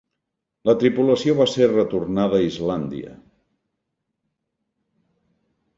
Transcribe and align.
La 0.69 0.73
tripulació 0.83 1.35
va 1.41 1.47
ser 1.51 1.67
retornada 1.73 2.41
a 2.41 2.49
Islàndia. 2.49 3.15